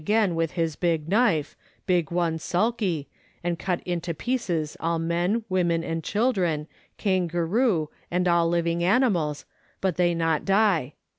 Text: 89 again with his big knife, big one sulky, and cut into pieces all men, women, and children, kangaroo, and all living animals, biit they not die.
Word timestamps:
89 0.01 0.15
again 0.15 0.35
with 0.35 0.51
his 0.53 0.75
big 0.75 1.07
knife, 1.07 1.55
big 1.85 2.09
one 2.09 2.39
sulky, 2.39 3.07
and 3.43 3.59
cut 3.59 3.81
into 3.83 4.15
pieces 4.15 4.75
all 4.79 4.97
men, 4.97 5.45
women, 5.47 5.83
and 5.83 6.03
children, 6.03 6.65
kangaroo, 6.97 7.87
and 8.09 8.27
all 8.27 8.49
living 8.49 8.83
animals, 8.83 9.45
biit 9.79 9.97
they 9.97 10.15
not 10.15 10.43
die. 10.43 10.93